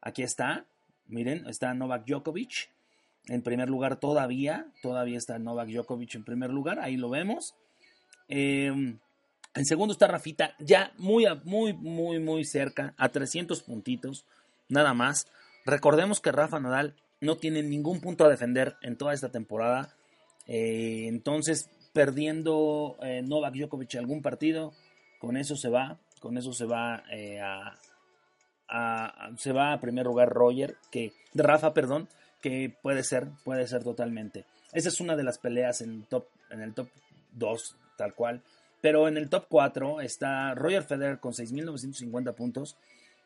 Aquí 0.00 0.22
está, 0.22 0.66
miren, 1.06 1.46
está 1.48 1.74
Novak 1.74 2.06
Djokovic 2.06 2.70
en 3.28 3.42
primer 3.42 3.68
lugar 3.68 3.98
todavía, 3.98 4.66
todavía 4.82 5.18
está 5.18 5.38
Novak 5.38 5.68
Djokovic 5.68 6.14
en 6.14 6.24
primer 6.24 6.50
lugar, 6.50 6.78
ahí 6.78 6.96
lo 6.96 7.10
vemos. 7.10 7.54
Em, 8.28 8.98
en 9.54 9.64
segundo 9.64 9.92
está 9.92 10.06
Rafita, 10.06 10.54
ya 10.58 10.92
muy, 10.98 11.26
muy, 11.44 11.72
muy, 11.72 12.20
muy 12.20 12.44
cerca, 12.44 12.94
a 12.96 13.08
300 13.08 13.62
puntitos, 13.62 14.24
nada 14.68 14.94
más. 14.94 15.26
Recordemos 15.64 16.20
que 16.20 16.30
Rafa 16.30 16.60
Nadal 16.60 16.94
no 17.20 17.36
tiene 17.36 17.62
ningún 17.62 18.00
punto 18.00 18.24
a 18.24 18.28
defender 18.28 18.76
en 18.82 18.96
toda 18.96 19.12
esta 19.12 19.30
temporada. 19.30 19.96
Eh, 20.46 21.06
entonces, 21.08 21.68
perdiendo 21.92 22.96
eh, 23.02 23.22
Novak 23.22 23.54
Djokovic 23.54 23.96
algún 23.96 24.22
partido, 24.22 24.72
con 25.18 25.36
eso 25.36 25.56
se 25.56 25.68
va, 25.68 25.98
con 26.20 26.36
eso 26.38 26.52
se 26.52 26.64
va 26.64 27.04
eh, 27.10 27.40
a, 27.40 27.76
se 29.38 29.52
va 29.52 29.72
a 29.72 29.80
primer 29.80 30.06
lugar 30.06 30.28
Roger, 30.28 30.76
que 30.90 31.12
Rafa, 31.34 31.72
perdón, 31.72 32.08
que 32.40 32.74
puede 32.82 33.02
ser, 33.02 33.28
puede 33.44 33.66
ser 33.66 33.84
totalmente. 33.84 34.44
Esa 34.72 34.88
es 34.88 35.00
una 35.00 35.16
de 35.16 35.22
las 35.22 35.38
peleas 35.38 35.80
en, 35.80 36.02
top, 36.04 36.26
en 36.50 36.60
el 36.60 36.74
top 36.74 36.88
2, 37.32 37.76
tal 37.96 38.14
cual. 38.14 38.42
Pero 38.80 39.08
en 39.08 39.16
el 39.16 39.28
top 39.28 39.46
4 39.48 40.00
está 40.00 40.54
Roger 40.54 40.82
Federer 40.82 41.18
con 41.18 41.32
6.950 41.32 42.34
puntos. 42.34 42.76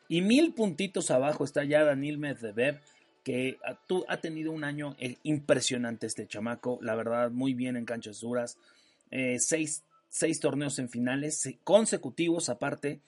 Y 0.07 0.21
mil 0.21 0.53
puntitos 0.53 1.11
abajo 1.11 1.43
está 1.43 1.63
ya 1.63 1.83
Daniel 1.83 2.17
Medvedev, 2.17 2.79
que 3.23 3.59
ha, 4.07 4.17
tenido 4.17 4.51
un 4.51 4.63
año 4.63 4.95
eh, 4.99 5.17
impresionante 5.23 6.07
este 6.07 6.27
chamaco. 6.27 6.79
La 6.81 6.95
verdad, 6.95 7.31
muy 7.31 7.53
bien 7.53 7.77
en 7.77 7.85
canchas 7.85 8.21
duras. 8.21 8.57
Eh, 9.11 9.37
seis, 10.11 10.39
torneos 10.39 10.77
en 10.77 10.89
finales 10.89 11.49
consecutivos 11.63 12.49
aparte. 12.49 12.99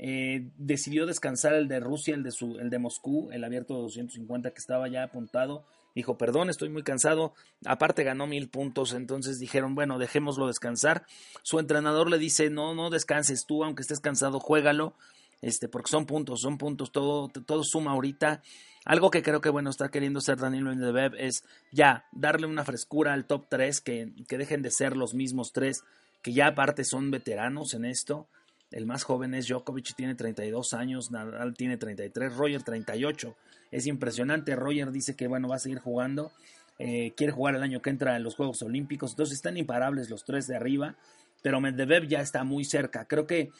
Eh, 0.00 0.50
decidió 0.56 1.06
descansar 1.06 1.54
el 1.54 1.68
de 1.68 1.80
Rusia, 1.80 2.14
el 2.14 2.22
de, 2.22 2.30
su, 2.30 2.58
el 2.58 2.70
de 2.70 2.78
Moscú, 2.78 3.30
el 3.32 3.44
abierto 3.44 3.74
de 3.74 3.82
250 3.82 4.50
que 4.50 4.58
estaba 4.58 4.88
ya 4.88 5.04
apuntado. 5.04 5.64
Dijo, 5.94 6.16
perdón, 6.16 6.48
estoy 6.48 6.68
muy 6.68 6.82
cansado. 6.82 7.34
Aparte 7.64 8.04
ganó 8.04 8.26
mil 8.26 8.48
puntos, 8.48 8.92
entonces 8.92 9.38
dijeron, 9.38 9.74
bueno, 9.74 9.98
dejémoslo 9.98 10.46
descansar. 10.46 11.04
Su 11.42 11.58
entrenador 11.58 12.08
le 12.10 12.18
dice, 12.18 12.50
no, 12.50 12.74
no 12.74 12.90
descanses 12.90 13.44
tú, 13.46 13.64
aunque 13.64 13.82
estés 13.82 14.00
cansado, 14.00 14.40
juégalo. 14.40 14.94
Este, 15.42 15.68
porque 15.68 15.90
son 15.90 16.06
puntos, 16.06 16.40
son 16.40 16.58
puntos, 16.58 16.90
todo, 16.90 17.28
todo 17.28 17.62
suma 17.62 17.92
ahorita. 17.92 18.42
Algo 18.84 19.10
que 19.10 19.22
creo 19.22 19.40
que 19.40 19.50
bueno 19.50 19.70
está 19.70 19.90
queriendo 19.90 20.18
hacer 20.18 20.38
Daniel 20.38 20.64
Medvedev 20.64 21.14
es 21.16 21.44
ya 21.72 22.06
darle 22.12 22.46
una 22.46 22.64
frescura 22.64 23.12
al 23.12 23.26
top 23.26 23.46
3, 23.48 23.80
que, 23.80 24.12
que 24.26 24.38
dejen 24.38 24.62
de 24.62 24.70
ser 24.70 24.96
los 24.96 25.14
mismos 25.14 25.52
tres, 25.52 25.84
que 26.22 26.32
ya 26.32 26.48
aparte 26.48 26.84
son 26.84 27.10
veteranos 27.10 27.74
en 27.74 27.84
esto. 27.84 28.28
El 28.70 28.86
más 28.86 29.02
joven 29.04 29.34
es 29.34 29.48
Djokovic, 29.48 29.94
tiene 29.94 30.14
32 30.14 30.74
años, 30.74 31.10
Nadal 31.10 31.54
tiene 31.54 31.76
33, 31.78 32.36
Roger 32.36 32.62
38. 32.62 33.34
Es 33.70 33.86
impresionante. 33.86 34.54
Roger 34.56 34.90
dice 34.90 35.16
que 35.16 35.26
bueno, 35.26 35.48
va 35.48 35.56
a 35.56 35.60
seguir 35.60 35.78
jugando. 35.78 36.32
Eh, 36.78 37.12
quiere 37.16 37.32
jugar 37.32 37.54
el 37.54 37.62
año 37.62 37.82
que 37.82 37.90
entra 37.90 38.16
en 38.16 38.22
los 38.22 38.34
Juegos 38.34 38.62
Olímpicos. 38.62 39.12
Entonces 39.12 39.36
están 39.36 39.56
imparables 39.56 40.10
los 40.10 40.24
tres 40.24 40.46
de 40.46 40.56
arriba. 40.56 40.96
Pero 41.42 41.60
Medvedev 41.60 42.06
ya 42.06 42.20
está 42.20 42.44
muy 42.44 42.64
cerca. 42.64 43.06
Creo 43.06 43.26
que 43.26 43.50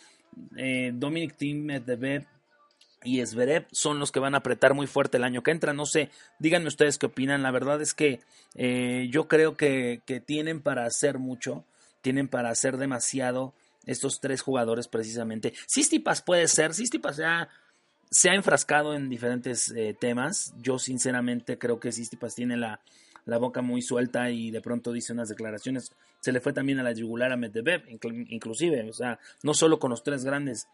eh, 0.57 0.93
Dominic 0.95 1.37
Thiem, 1.37 1.65
Medvedev 1.65 2.27
y 3.05 3.25
Zverev 3.25 3.67
son 3.71 3.99
los 3.99 4.11
que 4.11 4.21
van 4.21 4.35
a 4.35 4.39
apretar 4.39 4.75
muy 4.75 4.87
fuerte 4.87 5.17
el 5.17 5.25
año 5.25 5.43
que 5.43 5.53
entra. 5.53 5.73
No 5.73 5.87
sé, 5.87 6.11
díganme 6.39 6.69
ustedes 6.69 6.99
qué 6.99 7.07
opinan. 7.07 7.43
La 7.43 7.51
verdad 7.51 7.81
es 7.81 7.95
que 7.95 8.21
eh, 8.55 9.09
yo 9.11 9.29
creo 9.29 9.57
que, 9.57 10.03
que 10.05 10.21
tienen 10.21 10.61
para 10.61 10.85
hacer 10.85 11.19
mucho. 11.19 11.65
Tienen 12.01 12.29
para 12.29 12.51
hacer 12.51 12.77
demasiado 12.77 13.55
estos 13.87 14.21
tres 14.21 14.43
jugadores 14.43 14.89
precisamente. 14.89 15.55
Sistipas 15.67 16.23
puede 16.23 16.47
ser, 16.49 16.75
Sistipas 16.75 17.17
ya 17.17 17.49
se 18.11 18.31
ha 18.31 18.35
enfrascado 18.35 18.95
en 18.95 19.09
diferentes 19.09 19.71
eh, 19.71 19.97
temas. 19.99 20.55
Yo 20.61 20.79
sinceramente 20.79 21.59
creo 21.59 21.81
que 21.81 21.93
Sistipas 21.93 22.35
tiene 22.35 22.57
la, 22.57 22.81
la, 23.25 23.39
boca 23.39 23.63
muy 23.63 23.83
suelta 23.83 24.31
y 24.31 24.51
de 24.51 24.61
pronto 24.61 24.93
dice 24.93 25.13
unas 25.13 25.29
declaraciones. 25.29 25.93
Se 26.21 26.33
le 26.33 26.41
fue 26.41 26.53
también 26.53 26.79
a 26.79 26.83
la 26.83 26.93
yugular 26.93 27.33
a 27.33 27.37
Medvedev, 27.37 27.85
inclusive, 28.29 28.89
o 28.89 28.93
sea, 28.93 29.19
no 29.43 29.55
solo 29.55 29.79
con 29.79 29.91
los 29.91 30.03
tres 30.03 30.25
grandes. 30.25 30.67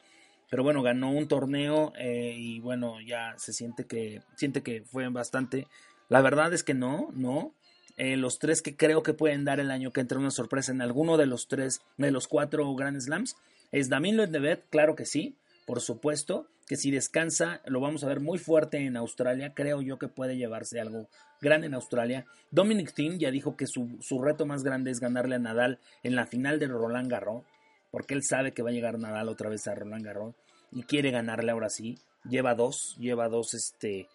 Pero 0.51 0.63
bueno, 0.63 0.83
ganó 0.83 1.11
un 1.11 1.27
torneo 1.27 1.93
eh, 1.99 2.35
y 2.37 2.61
bueno, 2.61 3.01
ya 3.01 3.35
se 3.39 3.53
siente 3.53 3.87
que, 3.87 4.23
siente 4.37 4.63
que 4.63 4.83
fue 4.83 5.09
bastante. 5.09 5.67
La 6.09 6.21
verdad 6.21 6.53
es 6.53 6.63
que 6.63 6.75
no, 6.75 7.09
no. 7.13 7.55
Los 7.97 8.39
tres 8.39 8.61
que 8.61 8.77
creo 8.77 9.03
que 9.03 9.15
pueden 9.15 9.45
dar 9.45 9.61
el 9.61 9.71
año 9.71 9.93
que 9.93 10.01
entra 10.01 10.19
una 10.19 10.31
sorpresa 10.31 10.73
en 10.73 10.83
alguno 10.83 11.17
de 11.17 11.27
los 11.27 11.47
tres, 11.47 11.81
de 11.97 12.11
los 12.11 12.27
cuatro 12.27 12.75
Grand 12.75 13.01
Slams, 13.01 13.37
es 13.71 13.89
Damien 13.89 14.17
Medvedev, 14.17 14.63
claro 14.71 14.95
que 14.95 15.05
sí, 15.05 15.37
por 15.67 15.81
supuesto, 15.81 16.49
que 16.67 16.77
si 16.77 16.91
descansa 16.91 17.61
lo 17.67 17.81
vamos 17.81 18.05
a 18.05 18.09
ver 18.09 18.21
muy 18.21 18.39
fuerte 18.39 18.79
en 18.79 18.97
Australia, 18.97 19.53
creo 19.55 19.83
yo 19.83 19.99
que 19.99 20.09
puede 20.09 20.37
llevarse 20.37 20.81
algo 20.81 21.09
grande 21.41 21.67
en 21.67 21.75
Australia. 21.75 22.25
Dominic 22.51 22.95
Thiem 22.95 23.19
ya 23.19 23.31
dijo 23.31 23.57
que 23.57 23.67
su, 23.67 23.99
su 24.01 24.21
reto 24.21 24.47
más 24.47 24.63
grande 24.65 24.91
es 24.91 25.01
ganarle 25.01 25.37
a 25.37 25.39
Nadal 25.39 25.79
en 26.03 26.15
la 26.15 26.27
final 26.27 26.59
de 26.59 26.69
Roland 26.69 27.11
Garros, 27.11 27.45
porque 27.91 28.15
él 28.15 28.23
sabe 28.23 28.53
que 28.53 28.63
va 28.63 28.71
a 28.71 28.73
llegar 28.73 28.99
Nadal 28.99 29.29
otra 29.29 29.51
vez 29.51 29.67
a 29.67 29.75
Roland 29.75 30.05
Garros 30.05 30.35
y 30.73 30.83
quiere 30.83 31.11
ganarle 31.11 31.53
ahora 31.53 31.71
sí. 31.71 31.99
Lleva 32.29 32.55
dos, 32.55 32.97
lleva 32.99 33.29
dos, 33.29 33.55
este, 33.55 34.09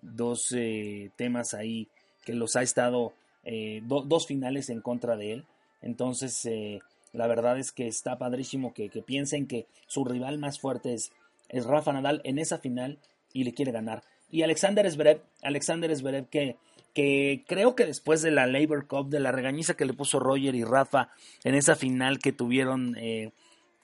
dos 0.00 0.52
eh, 0.52 1.10
temas 1.16 1.54
ahí 1.54 1.88
que 2.28 2.34
los 2.34 2.56
ha 2.56 2.62
estado 2.62 3.14
eh, 3.42 3.80
dos 3.82 4.26
finales 4.26 4.68
en 4.68 4.82
contra 4.82 5.16
de 5.16 5.32
él. 5.32 5.44
Entonces, 5.80 6.44
eh, 6.44 6.80
la 7.14 7.26
verdad 7.26 7.58
es 7.58 7.72
que 7.72 7.86
está 7.88 8.18
padrísimo 8.18 8.74
que, 8.74 8.90
piensen 9.00 9.46
que 9.46 9.64
su 9.86 10.04
rival 10.04 10.36
más 10.36 10.60
fuerte 10.60 10.92
es, 10.92 11.10
es, 11.48 11.64
Rafa 11.64 11.90
Nadal 11.94 12.20
en 12.24 12.38
esa 12.38 12.58
final 12.58 12.98
y 13.32 13.44
le 13.44 13.54
quiere 13.54 13.72
ganar. 13.72 14.02
Y 14.30 14.42
Alexander 14.42 14.90
Zverev, 14.90 15.22
Alexander 15.40 15.96
Zverev 15.96 16.28
que, 16.28 16.56
que 16.92 17.44
creo 17.48 17.74
que 17.74 17.86
después 17.86 18.20
de 18.20 18.30
la 18.30 18.46
Labor 18.46 18.86
Cup, 18.86 19.08
de 19.08 19.20
la 19.20 19.32
regañiza 19.32 19.72
que 19.72 19.86
le 19.86 19.94
puso 19.94 20.20
Roger 20.20 20.54
y 20.54 20.64
Rafa 20.64 21.08
en 21.44 21.54
esa 21.54 21.76
final 21.76 22.18
que 22.18 22.32
tuvieron 22.32 22.94
eh, 22.98 23.30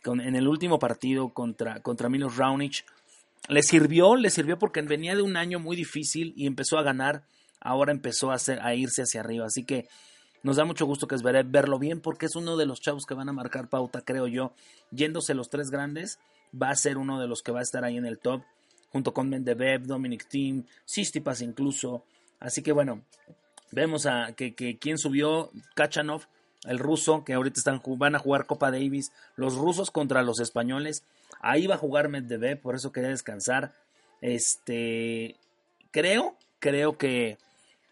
en 0.05 0.37
el 0.37 0.49
último 0.49 0.79
partido 0.79 1.31
contra, 1.31 1.81
contra 1.81 2.11
Milos 2.11 2.37
Raonic, 2.37 2.85
le 3.49 3.63
sirvió, 3.63 4.17
le 4.17 4.29
sirvió 4.29 4.59
porque 4.59 4.83
venía 4.83 5.17
de 5.17 5.23
un 5.23 5.39
año 5.39 5.61
muy 5.61 5.77
difícil 5.77 6.35
y 6.37 6.47
empezó 6.47 6.77
a 6.77 6.83
ganar 6.83 7.23
ahora 7.65 7.91
empezó 7.91 8.31
a, 8.31 8.75
irse 8.75 9.03
hacia 9.03 9.21
arriba. 9.21 9.47
Así 9.47 9.65
que 9.65 9.89
nos 10.45 10.57
da 10.57 10.65
mucho 10.65 10.87
gusto 10.87 11.09
que 11.09 11.17
es 11.17 11.23
verlo 11.23 11.79
bien 11.81 12.01
porque 12.01 12.27
es 12.27 12.37
uno 12.37 12.57
de 12.57 12.67
los 12.67 12.81
chavos 12.81 13.07
que 13.07 13.15
van 13.15 13.29
a 13.29 13.33
marcar 13.33 13.69
pauta, 13.69 14.03
creo 14.03 14.29
yo. 14.29 14.53
Yéndose 14.93 15.35
los 15.35 15.49
tres 15.49 15.71
grandes, 15.71 16.21
va 16.55 16.71
a 16.71 16.77
ser 16.77 16.99
uno 16.99 17.19
de 17.19 17.27
los 17.27 17.43
que 17.43 17.51
va 17.51 17.61
a 17.61 17.63
estar 17.63 17.83
ahí 17.83 17.97
en 17.97 18.07
el 18.07 18.19
top, 18.19 18.43
junto 18.93 19.13
con 19.13 19.29
Mendebev, 19.29 19.87
Dominic 19.87 20.29
Thiem, 20.29 20.65
Sistipas 20.85 21.41
incluso. 21.41 22.05
Así 22.39 22.63
que 22.63 22.73
bueno, 22.73 23.03
vemos 23.73 24.07
a 24.07 24.35
que, 24.37 24.77
subió, 24.97 25.51
Kachanov, 25.75 26.27
el 26.65 26.79
ruso, 26.79 27.25
que 27.25 27.33
ahorita 27.33 27.59
están, 27.59 27.83
van 27.97 28.15
a 28.15 28.19
jugar 28.19 28.47
Copa 28.47 28.71
Davis, 28.71 29.11
los 29.37 29.57
rusos 29.57 29.91
contra 29.91 30.23
los 30.23 30.39
españoles. 30.39 31.03
Ahí 31.41 31.67
va 31.67 31.77
a 31.77 31.79
jugar 31.79 32.11
Medvedev, 32.11 32.61
por 32.61 32.75
eso 32.75 32.93
quería 32.93 33.09
descansar. 33.09 33.73
Este, 34.21 35.37
creo, 35.91 36.37
creo 36.59 36.99
que 36.99 37.39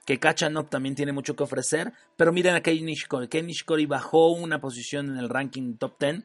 que 0.04 0.18
Kachanov 0.18 0.68
también 0.68 0.94
tiene 0.94 1.12
mucho 1.12 1.36
que 1.36 1.44
ofrecer, 1.44 1.92
pero 2.16 2.32
miren 2.32 2.54
a 2.54 2.60
Kei 2.60 2.82
Nishikori. 2.82 3.28
Kei 3.28 3.42
Nishikori 3.42 3.86
bajó 3.86 4.32
una 4.32 4.60
posición 4.60 5.10
en 5.10 5.18
el 5.18 5.28
ranking 5.28 5.76
top 5.76 5.98
10. 6.00 6.24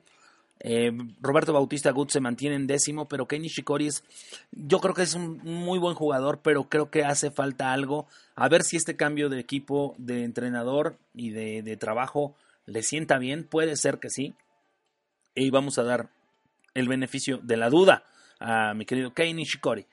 Eh, 0.59 0.91
Roberto 1.21 1.53
Bautista 1.53 1.91
Gut 1.91 2.09
se 2.09 2.19
mantiene 2.19 2.55
en 2.55 2.65
décimo, 2.65 3.07
pero 3.07 3.27
Kei 3.27 3.39
Nishikori 3.39 3.87
es, 3.87 4.03
yo 4.51 4.79
creo 4.79 4.95
que 4.95 5.03
es 5.03 5.13
un 5.13 5.37
muy 5.43 5.77
buen 5.77 5.93
jugador, 5.93 6.39
pero 6.41 6.63
creo 6.69 6.89
que 6.89 7.03
hace 7.03 7.29
falta 7.29 7.71
algo. 7.71 8.07
A 8.35 8.49
ver 8.49 8.63
si 8.63 8.77
este 8.77 8.95
cambio 8.95 9.29
de 9.29 9.39
equipo, 9.39 9.93
de 9.99 10.23
entrenador 10.23 10.97
y 11.13 11.29
de, 11.29 11.61
de 11.61 11.77
trabajo 11.77 12.35
le 12.65 12.81
sienta 12.81 13.19
bien. 13.19 13.43
Puede 13.43 13.75
ser 13.75 13.99
que 13.99 14.09
sí. 14.09 14.33
Y 15.35 15.51
vamos 15.51 15.77
a 15.77 15.83
dar 15.83 16.09
el 16.73 16.87
beneficio 16.87 17.37
de 17.43 17.57
la 17.57 17.69
duda 17.69 18.03
a 18.39 18.73
mi 18.73 18.85
querido 18.85 19.13
Kei 19.13 19.33
Nishikori. 19.33 19.85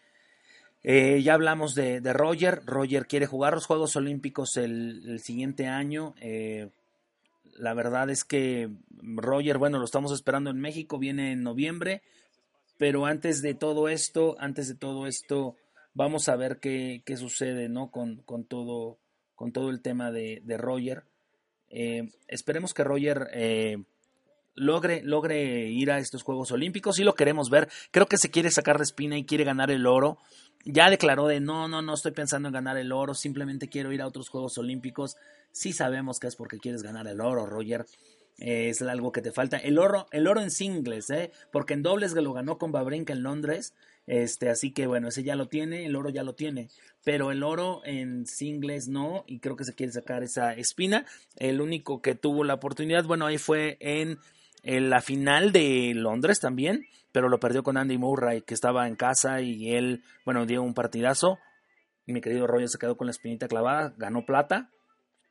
Eh, 0.86 1.22
ya 1.22 1.32
hablamos 1.32 1.74
de, 1.74 2.00
Roger. 2.12 2.62
Roger 2.66 3.06
quiere 3.06 3.26
jugar 3.26 3.54
los 3.54 3.66
Juegos 3.66 3.96
Olímpicos 3.96 4.58
el, 4.58 5.18
siguiente 5.18 5.66
año. 5.66 6.14
Eh, 6.20 6.68
la 7.56 7.72
verdad 7.72 8.10
es 8.10 8.22
que 8.24 8.68
Roger, 9.00 9.56
bueno, 9.56 9.78
lo 9.78 9.86
estamos 9.86 10.12
esperando 10.12 10.50
en 10.50 10.60
México, 10.60 10.98
viene 10.98 11.32
en 11.32 11.42
noviembre. 11.42 12.02
Pero 12.76 13.06
antes 13.06 13.40
de 13.40 13.54
todo 13.54 13.88
esto, 13.88 14.36
antes 14.38 14.68
de 14.68 14.74
todo 14.74 15.06
esto, 15.06 15.56
vamos 15.94 16.28
a 16.28 16.36
ver 16.36 16.60
qué, 16.60 17.02
qué 17.06 17.16
sucede, 17.16 17.70
¿no? 17.70 17.90
Con, 17.90 18.16
con, 18.16 18.44
todo, 18.44 18.98
con 19.34 19.52
todo 19.52 19.70
el 19.70 19.80
tema 19.80 20.12
de, 20.12 20.42
Roger. 20.58 21.04
Eh, 21.70 22.10
esperemos 22.28 22.74
que 22.74 22.84
Roger 22.84 23.30
logre, 24.54 25.02
logre 25.02 25.66
ir 25.68 25.90
a 25.90 25.98
estos 25.98 26.22
Juegos 26.22 26.52
Olímpicos. 26.52 26.98
y 26.98 27.04
lo 27.04 27.14
queremos 27.14 27.50
ver. 27.50 27.68
Creo 27.90 28.06
que 28.06 28.18
se 28.18 28.30
quiere 28.30 28.50
sacar 28.50 28.78
de 28.78 28.84
espina 28.84 29.18
y 29.18 29.24
quiere 29.24 29.44
ganar 29.44 29.70
el 29.70 29.86
oro. 29.86 30.18
Ya 30.64 30.88
declaró 30.88 31.26
de 31.26 31.40
no, 31.40 31.68
no, 31.68 31.82
no 31.82 31.94
estoy 31.94 32.12
pensando 32.12 32.48
en 32.48 32.54
ganar 32.54 32.78
el 32.78 32.92
oro, 32.92 33.14
simplemente 33.14 33.68
quiero 33.68 33.92
ir 33.92 34.00
a 34.00 34.06
otros 34.06 34.30
Juegos 34.30 34.56
Olímpicos. 34.56 35.16
Sí 35.52 35.72
sabemos 35.72 36.18
que 36.18 36.26
es 36.26 36.36
porque 36.36 36.58
quieres 36.58 36.82
ganar 36.82 37.06
el 37.06 37.20
oro, 37.20 37.46
Roger. 37.46 37.84
es 38.38 38.80
algo 38.80 39.12
que 39.12 39.20
te 39.20 39.30
falta. 39.30 39.58
El 39.58 39.78
oro, 39.78 40.06
el 40.10 40.26
oro 40.26 40.40
en 40.40 40.50
singles, 40.50 41.10
¿eh? 41.10 41.32
porque 41.52 41.74
en 41.74 41.82
dobles 41.82 42.14
lo 42.14 42.32
ganó 42.32 42.56
con 42.56 42.72
Babrinka 42.72 43.12
en 43.12 43.22
Londres. 43.22 43.74
Este, 44.06 44.48
así 44.48 44.72
que 44.72 44.86
bueno, 44.86 45.08
ese 45.08 45.22
ya 45.22 45.36
lo 45.36 45.48
tiene, 45.48 45.86
el 45.86 45.96
oro 45.96 46.10
ya 46.10 46.22
lo 46.22 46.34
tiene, 46.34 46.68
pero 47.04 47.30
el 47.30 47.42
oro 47.42 47.80
en 47.84 48.26
singles 48.26 48.86
no, 48.86 49.24
y 49.26 49.38
creo 49.38 49.56
que 49.56 49.64
se 49.64 49.74
quiere 49.74 49.92
sacar 49.92 50.22
esa 50.22 50.54
espina. 50.54 51.06
El 51.36 51.60
único 51.60 52.02
que 52.02 52.14
tuvo 52.14 52.44
la 52.44 52.54
oportunidad, 52.54 53.04
bueno, 53.04 53.26
ahí 53.26 53.38
fue 53.38 53.76
en 53.80 54.18
en 54.64 54.90
la 54.90 55.02
final 55.02 55.52
de 55.52 55.92
Londres 55.94 56.40
también, 56.40 56.86
pero 57.12 57.28
lo 57.28 57.38
perdió 57.38 57.62
con 57.62 57.76
Andy 57.76 57.98
Murray, 57.98 58.42
que 58.42 58.54
estaba 58.54 58.88
en 58.88 58.96
casa 58.96 59.40
y 59.40 59.74
él, 59.74 60.02
bueno, 60.24 60.46
dio 60.46 60.62
un 60.62 60.74
partidazo. 60.74 61.38
Mi 62.06 62.20
querido 62.20 62.46
Roger 62.46 62.68
se 62.68 62.78
quedó 62.78 62.96
con 62.96 63.06
la 63.06 63.12
espinita 63.12 63.46
clavada, 63.46 63.94
ganó 63.96 64.24
plata. 64.24 64.70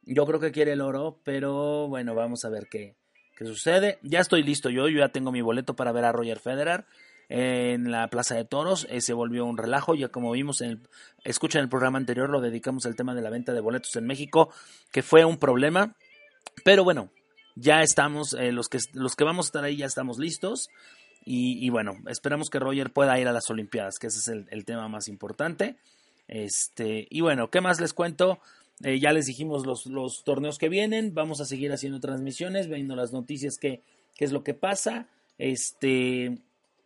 Yo 0.04 0.26
creo 0.26 0.40
que 0.40 0.52
quiere 0.52 0.74
el 0.74 0.82
oro, 0.82 1.20
pero 1.24 1.88
bueno, 1.88 2.14
vamos 2.14 2.46
a 2.46 2.50
ver 2.50 2.68
qué, 2.70 2.96
qué 3.36 3.46
sucede. 3.46 4.00
Ya 4.04 4.20
estoy 4.20 4.44
listo 4.44 4.70
yo, 4.70 4.88
yo 4.88 5.00
ya 5.00 5.10
tengo 5.10 5.32
mi 5.32 5.42
boleto 5.42 5.76
para 5.76 5.92
ver 5.92 6.06
a 6.06 6.12
Roger 6.12 6.40
Federer 6.40 6.86
en 7.28 7.92
la 7.92 8.08
Plaza 8.10 8.36
de 8.36 8.46
Toros. 8.46 8.88
Se 9.00 9.14
volvió 9.14 9.46
un 9.46 9.58
relajo, 9.58 9.96
ya 9.96 10.10
como 10.10 10.32
vimos 10.32 10.62
en 10.62 10.70
el, 10.70 10.80
escucha 11.24 11.58
en 11.58 11.64
el 11.64 11.70
programa 11.70 11.98
anterior, 11.98 12.30
lo 12.30 12.40
dedicamos 12.40 12.86
al 12.86 12.96
tema 12.96 13.16
de 13.16 13.22
la 13.22 13.32
venta 13.32 13.54
de 13.54 13.62
boletos 13.62 13.96
en 13.96 14.06
México, 14.06 14.54
que 14.92 15.02
fue 15.02 15.26
un 15.26 15.38
problema. 15.38 15.96
Pero 16.64 16.84
bueno, 16.84 17.10
ya 17.56 17.82
estamos, 17.82 18.34
eh, 18.34 18.52
los, 18.52 18.68
que, 18.68 18.80
los 18.94 19.16
que 19.16 19.24
vamos 19.24 19.46
a 19.46 19.50
estar 19.50 19.64
ahí 19.64 19.78
ya 19.78 19.86
estamos 19.86 20.18
listos. 20.18 20.70
Y, 21.26 21.70
bueno, 21.70 21.94
esperamos 22.08 22.50
que 22.50 22.60
Roger 22.60 22.92
pueda 22.92 23.18
ir 23.18 23.30
a 23.30 23.32
las 23.32 23.50
Olimpiadas, 23.50 23.98
que 23.98 24.08
ese 24.08 24.20
es 24.20 24.28
el, 24.28 24.66
tema 24.66 24.90
más 24.90 25.08
importante. 25.08 25.78
Este, 26.28 27.08
y 27.10 27.22
bueno, 27.22 27.50
¿qué 27.50 27.62
más 27.62 27.80
les 27.80 27.94
cuento? 27.94 28.40
Eh, 28.84 29.00
ya 29.00 29.14
les 29.14 29.28
dijimos 29.28 29.66
los, 29.66 29.86
los, 29.86 30.26
torneos 30.26 30.58
que 30.58 30.68
vienen. 30.68 31.14
Vamos 31.14 31.40
a 31.40 31.46
seguir 31.46 31.72
haciendo 31.72 32.02
transmisiones, 32.02 32.68
viendo 32.68 32.98
las 32.98 33.14
noticias, 33.14 33.58
qué 33.58 33.84
es 34.18 34.34
lo 34.34 34.44
que 34.44 34.54
pasa. 34.54 35.08
Este, 35.38 36.40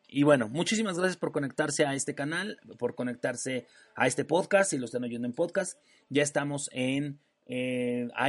y 0.07 0.21
bueno, 0.21 0.49
muchísimas 0.49 0.99
gracias 0.99 1.17
por 1.17 1.31
conectarse 1.31 1.87
a 1.87 1.95
este 1.95 2.13
canal, 2.13 2.59
por 2.77 2.93
conectarse 2.93 3.65
a 3.95 4.05
este 4.05 4.23
podcast, 4.23 4.69
si 4.69 4.77
lo 4.77 4.85
están 4.85 5.03
oyendo 5.03 5.25
en 5.25 5.33
podcast. 5.33 5.79
Ya 6.09 6.21
estamos 6.21 6.69
en 6.73 7.19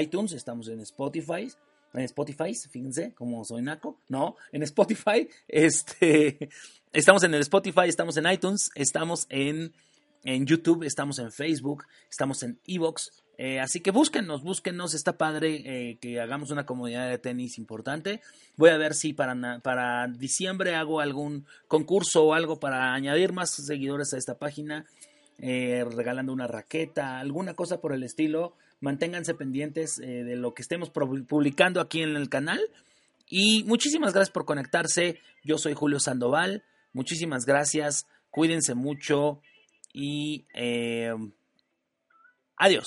iTunes, 0.00 0.32
estamos 0.32 0.68
en 0.68 0.80
Spotify, 0.80 1.48
en 1.94 2.00
Spotify, 2.02 2.54
fíjense 2.54 3.12
como 3.14 3.44
soy 3.44 3.62
naco, 3.62 3.98
no, 4.08 4.36
en 4.52 4.62
Spotify, 4.62 5.28
este, 5.48 6.48
estamos 6.92 7.22
en 7.24 7.34
el 7.34 7.40
Spotify, 7.40 7.88
estamos 7.88 8.16
en 8.16 8.30
iTunes, 8.30 8.70
estamos 8.74 9.26
en, 9.30 9.72
en 10.24 10.46
YouTube, 10.46 10.84
estamos 10.84 11.18
en 11.18 11.32
Facebook, 11.32 11.84
estamos 12.10 12.42
en 12.42 12.58
Evox, 12.66 13.10
eh, 13.40 13.60
así 13.60 13.80
que 13.80 13.92
búsquenos, 13.92 14.42
búsquenos, 14.42 14.94
está 14.94 15.16
padre 15.16 15.62
eh, 15.64 15.98
que 16.00 16.20
hagamos 16.20 16.50
una 16.50 16.66
comunidad 16.66 17.08
de 17.08 17.18
tenis 17.18 17.56
importante. 17.56 18.20
Voy 18.56 18.70
a 18.70 18.76
ver 18.76 18.94
si 18.94 19.12
para, 19.12 19.60
para 19.60 20.08
diciembre 20.08 20.74
hago 20.74 20.98
algún 20.98 21.46
concurso 21.68 22.24
o 22.24 22.34
algo 22.34 22.58
para 22.58 22.94
añadir 22.94 23.32
más 23.32 23.50
seguidores 23.50 24.12
a 24.12 24.18
esta 24.18 24.38
página, 24.38 24.86
eh, 25.38 25.86
regalando 25.88 26.32
una 26.32 26.48
raqueta, 26.48 27.20
alguna 27.20 27.54
cosa 27.54 27.80
por 27.80 27.92
el 27.92 28.02
estilo. 28.02 28.54
Manténganse 28.80 29.34
pendientes 29.34 29.96
de 29.96 30.36
lo 30.36 30.54
que 30.54 30.62
estemos 30.62 30.90
publicando 30.90 31.80
aquí 31.80 32.02
en 32.02 32.16
el 32.16 32.28
canal. 32.28 32.60
Y 33.28 33.64
muchísimas 33.64 34.12
gracias 34.12 34.32
por 34.32 34.44
conectarse. 34.44 35.20
Yo 35.44 35.58
soy 35.58 35.74
Julio 35.74 36.00
Sandoval. 36.00 36.64
Muchísimas 36.92 37.44
gracias. 37.44 38.06
Cuídense 38.30 38.74
mucho 38.74 39.42
y 39.92 40.46
adiós. 42.56 42.86